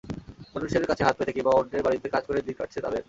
[0.55, 2.99] মানুষের কাছে হাত পেতে কিংবা অন্যের বাড়িতে কাজ করে দিন কাটছে তাঁদের।